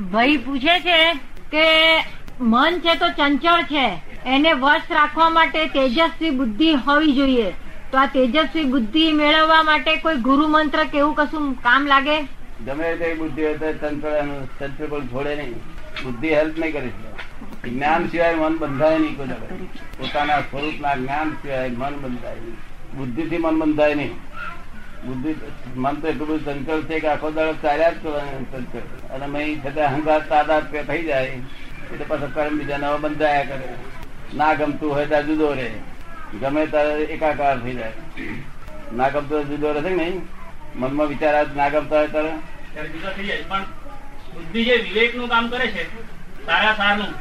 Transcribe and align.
ભાઈ 0.00 0.36
પૂછે 0.36 0.80
છે 0.80 1.12
કે 1.50 1.64
મન 2.40 2.78
છે 2.78 2.94
તો 2.94 3.08
ચંચળ 3.08 3.62
છે. 3.62 3.86
એને 4.26 4.52
વશ 4.52 4.80
રાખવા 4.90 5.30
માટે 5.30 5.66
તેજસ્વી 5.66 6.30
બુદ્ધિ 6.30 6.72
હોવી 6.72 7.12
જોઈએ. 7.12 7.50
તો 7.92 7.98
આ 7.98 8.06
તેજસ્વી 8.06 8.64
બુદ્ધિ 8.64 9.12
મેળવવા 9.12 9.62
માટે 9.62 9.96
કોઈ 9.96 10.16
ગુરુ 10.16 10.48
મંત્ર 10.48 10.84
કેવું 10.84 11.14
કશું 11.14 11.54
કામ 11.54 11.86
લાગે? 11.86 12.20
ગમે 12.66 12.96
તે 12.96 13.14
બુદ્ધિ 13.14 13.44
હોય 13.44 13.54
તો 13.54 13.72
ચંચળ 13.72 14.44
ચંચળ 14.58 14.86
પણ 14.86 15.06
છોડે 15.06 15.36
નહીં. 15.36 15.54
બુદ્ધિ 16.04 16.28
હેલ્પ 16.28 16.58
નહીં 16.58 16.72
કરી 16.72 16.88
શકે 16.88 17.70
જ્ઞાન 17.70 18.08
સિવાય 18.08 18.34
મન 18.34 18.56
બંધાય 18.56 18.98
નહીં 18.98 19.16
કોઈ. 19.16 19.28
પોતાના 19.98 20.40
સ્વરૂપના 20.40 20.94
જ્ઞાન 20.94 21.30
સિવાય 21.30 21.68
મન 21.68 21.94
બંધાય 21.94 22.34
નહીં. 22.34 22.56
બુદ્ધિથી 22.96 23.38
મન 23.38 23.58
બંધાય 23.58 23.94
નહીં. 23.94 24.29
બુદ્ધિ 25.04 25.34
મન 25.76 25.94
તો 25.94 26.08
એટલું 26.08 26.28
બધું 26.28 26.44
સંકલ્પ 26.44 26.84
છે 26.84 27.00
કે 27.00 27.08
આખો 27.08 27.30
દાડો 27.30 27.52
ચાલ્યા 27.52 27.90
જ 27.90 28.02
કરવાનો 28.02 29.14
અને 29.14 29.26
મેં 29.26 29.62
છતાં 29.62 29.84
અહંકાર 29.84 30.20
તાદા 30.20 30.60
થઈ 30.60 31.02
જાય 31.02 31.24
એટલે 31.24 32.04
પાછો 32.08 32.26
કર્મ 32.34 32.58
બીજા 32.58 32.76
નવા 32.76 32.96
બંધાયા 32.96 33.42
કરે. 33.42 33.74
ના 34.34 34.54
ગમતું 34.54 34.94
હોય 34.94 35.06
ત્યાં 35.06 35.26
જુદો 35.26 35.52
રહે. 35.52 35.70
ગમે 36.40 36.66
ત્યારે 36.66 37.02
એકાકાર 37.04 37.60
થઈ 37.60 37.74
જાય. 37.74 37.92
ના 38.96 39.08
ગમતું 39.08 39.36
હોય 39.36 39.44
જુદો 39.44 39.72
રહે 39.72 39.82
છે 39.82 39.94
નહીં? 39.94 40.28
મનમાં 40.76 41.06
વિચાર 41.06 41.34
આવે 41.34 41.56
ના 41.56 41.68
ગમતા 41.68 41.96
હોય 41.96 42.08
ત્યારે? 42.08 42.88
જુદો 42.88 43.08
થઈ 43.16 43.26
જાય. 43.26 43.42
પણ 43.48 43.62
બુદ્ધિ 44.34 44.64
જે 44.64 44.76
વિવેકનું 44.76 45.28
કામ 45.28 45.48
કરે 45.48 45.66
છે 45.66 45.84
સારા 46.46 46.74
સારનું. 46.74 47.14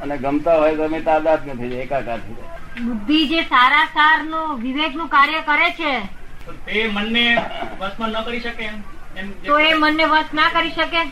અને 0.00 0.18
ગમતા 0.18 0.54
હોય 0.54 0.74
ગમે 0.74 1.00
તાદાત 1.00 1.24
તાદાત્મ્ય 1.24 1.54
થઈ 1.54 1.68
જાય 1.68 1.82
એકાકાર 1.82 2.18
થઈ 2.20 2.34
જાય. 2.34 2.84
બુદ્ધિ 2.84 3.28
જે 3.28 3.42
સારા 3.42 3.84
સારનું 3.84 4.62
વિવેકનું 4.62 5.08
કાર્ય 5.08 5.40
કરે 5.40 5.70
છે 5.70 6.17
તો 6.52 6.90
મનને 6.92 7.36
વશમાં 7.80 8.08
ન 8.08 8.22
કરી 8.22 8.40
શકે 8.40 8.64
એમ. 8.64 8.82
એમ 9.16 9.26
જે- 9.26 9.46
તો 9.46 9.58
એ 9.58 9.74
મનને 9.74 10.04
વશ 10.04 10.24
ના 10.34 10.48
કરી 10.48 10.70
શકે? 10.70 11.04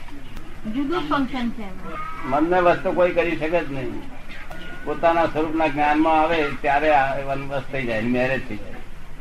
જુદું 0.71 1.09
ફંક્શન 1.09 1.51
છે 1.51 1.63
એમાં. 1.63 2.31
મનને 2.31 2.61
વસ્તુ 2.61 2.93
કોઈ 2.93 3.13
કરી 3.13 3.37
શકે 3.37 3.65
જ 3.65 3.73
નહીં. 3.73 4.03
પોતાના 4.85 5.27
સ્વરૂપના 5.27 5.67
જ્ઞાનમાં 5.67 6.21
આવે 6.21 6.49
ત્યારે 6.61 6.95
આ 6.95 7.15
વસ્ત 7.35 7.73
થઈ 7.73 7.87
જાય 7.87 8.01
મેરેજ 8.01 8.49
થઈ 8.49 8.57
જાય. 8.57 8.75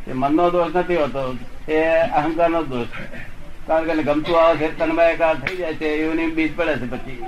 એ 0.07 0.13
મનનો 0.13 0.49
દોષ 0.49 0.75
નથી 0.75 0.95
હોતો 0.95 1.37
એ 1.71 1.83
અહંકારનો 1.97 2.63
દોષ 2.63 2.87
છે. 2.87 3.03
કારણ 3.67 3.85
કે 3.85 4.03
ગમતું 4.03 4.41
આવે 4.41 4.57
છે 4.57 4.79
તન્મયકાર 4.79 5.39
થઈ 5.39 5.55
જાય 5.55 5.73
છે 5.73 5.85
એવું 5.85 6.35
બીજ 6.35 6.55
પડે 6.55 6.75
છે 6.75 6.91
પછી. 6.91 7.23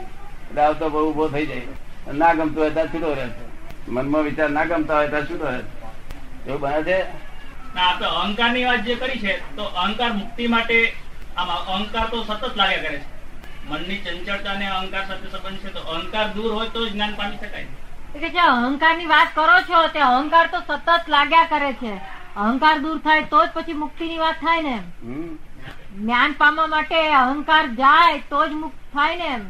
એટલે 0.50 0.62
આવતો 0.62 0.90
બહુ 0.90 1.12
ઊભો 1.12 1.28
થઈ 1.28 1.46
જાય. 1.46 1.62
ના 2.14 2.34
ગમતું 2.34 2.64
હોય 2.64 2.70
ત્યાં 2.70 2.88
છૂટો 2.88 3.14
રહે 3.14 3.28
છે. 3.28 3.48
મનમાં 3.88 4.24
વિચાર 4.24 4.50
ના 4.50 4.64
ગમતા 4.64 4.96
હોય 4.96 5.08
ત્યાં 5.08 5.30
છૂટો 5.30 5.46
રહે 5.46 5.60
છે. 5.60 5.78
એવું 6.48 6.60
બને 6.60 6.84
છે? 6.84 7.27
આપણે 7.78 8.08
અહંકારની 8.08 8.66
વાત 8.66 8.84
જે 8.84 8.96
કરી 8.96 9.20
છે 9.20 9.34
તો 9.56 9.64
અહંકાર 9.64 10.14
મુક્તિ 10.14 10.48
માટે 10.48 10.78
આમ 11.38 11.50
અહંકાર 11.50 12.06
તો 12.10 12.24
સતત 12.24 12.56
લાગ્યા 12.56 12.82
કરે 12.82 12.98
છે. 12.98 13.06
મનની 13.70 13.98
ચંચળતા 13.98 14.52
અને 14.52 14.68
અહંકાર 14.70 15.08
સાથે 15.08 15.28
સંબંધ 15.30 15.58
છે 15.58 15.70
તો 15.70 15.80
અહંકાર 15.80 16.28
દૂર 16.28 16.54
હોય 16.54 16.70
તો 16.70 16.86
જ્ઞાન 16.90 17.16
પામી 17.16 17.38
શકાય. 17.38 17.68
કે 18.14 18.30
જે 18.30 18.40
અહંકારની 18.40 19.06
વાત 19.06 19.34
કરો 19.36 19.58
છો 19.62 19.88
તે 19.88 20.00
અહંકાર 20.00 20.48
તો 20.48 20.60
સતત 20.62 21.08
લાગ્યા 21.08 21.46
કરે 21.46 21.74
છે. 21.74 21.94
અહંકાર 22.36 22.80
દૂર 22.80 22.98
થાય 23.00 23.24
તો 23.24 23.46
જ 23.46 23.50
પછી 23.54 23.74
મુક્તિ 23.74 24.06
ની 24.06 24.18
વાત 24.18 24.36
થાય 24.42 24.62
ને 24.62 24.76
હમ. 25.04 25.38
જ્ઞાન 25.98 26.34
પામવા 26.34 26.68
માટે 26.68 26.98
અહંકાર 27.14 27.68
જાય 27.68 28.20
તો 28.30 28.48
જ 28.48 28.52
મુક્ત 28.54 28.76
થાય 28.94 29.16
ને 29.16 29.28
એમ. 29.28 29.44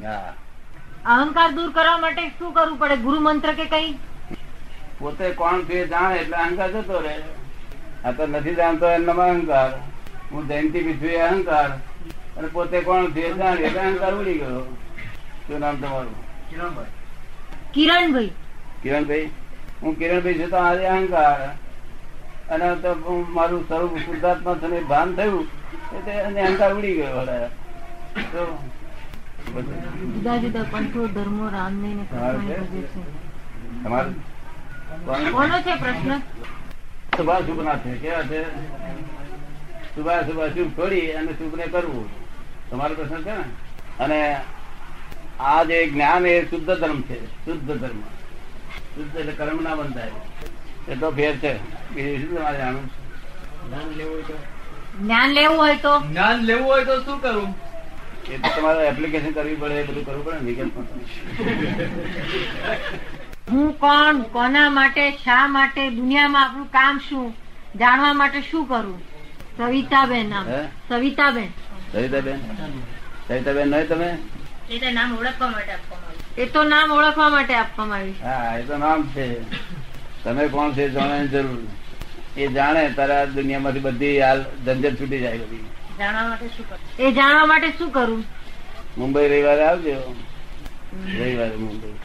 અહંકાર 1.05 1.49
દૂર 1.51 1.71
કરવા 1.71 1.97
માટે 1.97 2.21
શું 2.39 2.53
કરવું 2.53 2.79
પડે? 2.79 2.95
ગુરુ 2.97 3.19
મંત્ર 3.19 3.53
કે 3.53 3.65
કઈ? 3.65 3.97
પોતે 4.99 5.31
કોણ 5.31 5.63
છે 5.63 5.81
એ 5.81 5.87
જાણે 5.87 6.15
એટલે 6.17 6.37
અહંકાર 6.37 6.69
જતો 6.71 6.99
રહે. 6.99 7.15
આ 8.05 8.11
તો 8.11 8.27
નથી 8.27 8.55
જાણતો 8.55 8.85
એમનામાં 8.89 9.29
અહંકાર. 9.29 9.71
હું 10.31 10.47
જયંતિ 10.47 10.79
બીજું 10.83 11.09
એ 11.09 11.21
અહંકાર. 11.21 11.69
અને 12.37 12.47
પોતે 12.47 12.81
કોણ 12.81 13.11
છે 13.11 13.33
જાણ 13.33 13.57
એટલે 13.57 13.81
અહંકાર 13.81 14.13
ઉડી 14.13 14.37
ગયો. 14.37 14.61
શું 15.47 15.59
નામ 15.59 15.75
તમારું? 15.75 16.15
કિરણભાઈ. 17.73 18.31
કિરણભાઈ. 18.83 19.29
હું 19.81 19.99
કિરણભાઈ 19.99 20.33
છું 20.33 20.49
તો 20.49 20.57
આજે 20.57 20.85
અહંકાર. 20.85 21.39
અને 22.49 22.75
તો 22.75 23.25
મારું 23.29 23.67
સ્વરૂપ 23.67 23.97
શુદ્ધાત્મા 23.97 24.55
છે 24.55 24.67
ને 24.67 24.79
ભાન 24.79 25.15
થયું 25.15 25.47
એટલે 25.97 26.13
એને 26.13 26.41
અહંકાર 26.41 26.73
ઉડી 26.73 26.95
ગયો 26.95 27.19
હવે. 27.19 27.37
તો 28.17 28.59
જુદા 30.13 30.37
જુદા 30.37 30.65
પંથો 30.71 31.07
ધર્મો 31.07 31.49
રામને 31.49 31.87
ને 31.87 32.03
તમારું 32.03 32.47
છે? 32.47 32.55
તમારું? 33.83 34.15
કોણ? 35.05 35.31
કોનો 35.31 35.57
છે 35.61 35.75
પ્રશ્ન? 35.75 36.11
શુભા 37.17 37.39
શુભ 37.39 37.61
ના 37.61 37.77
છે 37.77 37.95
કેવા 37.95 38.21
છે? 38.21 38.43
શુભા 39.95 40.21
શુભા 40.21 40.47
શુભ 40.47 40.79
છોડી 40.79 41.11
અને 41.11 41.31
શુભ 41.31 41.55
ને 41.55 41.63
કરવું. 41.63 42.09
તમારો 42.69 42.95
પ્રશ્ન 42.95 43.21
છે 43.21 43.31
ને? 43.31 43.43
અને 43.99 44.37
આ 45.39 45.63
જે 45.63 45.87
જ્ઞાન 45.87 46.25
એ 46.25 46.43
શુદ્ધ 46.43 46.65
ધર્મ 46.65 47.01
છે. 47.01 47.45
શુદ્ધ 47.45 47.77
ધર્મ. 47.77 47.99
શુદ્ધ 48.95 49.15
એટલે 49.15 49.31
કર્મ 49.31 49.63
ના 49.63 49.75
બંધાય. 49.75 50.11
એટલો 50.91 51.11
ફેર 51.11 51.35
છે. 51.35 51.53
બીજું 51.93 52.29
શું 52.29 52.37
તમારે 52.37 52.57
જાણવું 52.57 52.89
છે? 54.23 54.33
જ્ઞાન 54.99 55.29
લેવું 55.29 55.59
હોય 55.59 55.75
તો? 55.75 56.01
જ્ઞાન 56.01 56.39
લેવું 56.39 56.67
હોય 56.67 56.85
તો? 56.85 57.03
શું 57.03 57.21
કરવું 57.21 57.67
એ 58.27 58.37
તો 58.37 58.47
તમારે 58.57 58.87
એપ્લિકેશન 58.87 59.31
કરવી 59.31 59.55
પડે 59.55 59.73
એ 59.73 59.83
બધું 59.83 60.05
કરવું 60.05 60.25
પડે 60.25 60.39
ને 60.39 60.45
વિગતમાં 60.45 60.85
હું 63.51 63.73
કોણ 63.79 64.23
કોના 64.23 64.69
માટે 64.69 65.03
શા 65.25 65.47
માટે 65.47 65.83
દુનિયામાં 65.97 66.43
આપણું 66.45 66.71
કામ 66.71 66.99
શું 66.99 67.27
જાણવા 67.79 68.13
માટે 68.13 68.41
શું 68.41 68.65
કરવું 68.67 69.01
સવિતાબેન 69.57 70.29
નામ 70.29 70.45
હે? 70.47 70.59
સવિતાબેન. 70.89 71.49
સવિતાબેન? 71.91 72.39
સવિતાબેન 73.27 73.69
નહીં 73.69 73.87
તમે? 73.87 74.09
એ 74.69 74.79
તો 74.79 74.91
નામ 74.91 75.17
ઓળખવા 75.17 75.49
માટે 75.49 75.71
આપવામાં 75.71 76.09
આવ્યું. 76.09 76.37
એ 76.37 76.45
તો 76.45 76.63
નામ 76.63 76.91
ઓળખવા 76.91 77.29
માટે 77.29 77.55
આપવામાં 77.55 77.99
આવ્યું 77.99 78.15
હા 78.23 78.57
એ 78.57 78.63
તો 78.63 78.77
નામ 78.77 79.07
છે. 79.15 79.27
તમે 80.23 80.47
કોણ 80.47 80.71
છે 80.73 80.83
એ 80.85 80.89
જાણવાની 80.89 81.27
જરૂર. 81.27 81.61
એ 82.37 82.47
જાણે 82.47 82.83
તારા 82.99 83.25
દુનિયામાંથી 83.37 83.79
બધી 83.79 84.19
હાલ 84.19 84.43
ઝંઝટ 84.65 84.99
છૂટી 84.99 85.19
જાય 85.19 85.37
બધી. 85.37 85.63
જાણવા 85.99 86.27
માટે 86.29 86.47
શું 86.57 86.65
કરવું 86.69 87.07
એ 87.07 87.11
જાણવા 87.11 87.45
માટે 87.45 87.71
શું 87.77 87.91
કરું? 87.91 88.23
મુંબઈ 88.97 89.27
રવિવારે 89.27 89.63
આવજો. 89.69 89.95
રવિવારે 91.19 91.55
મુંબઈ. 91.55 91.95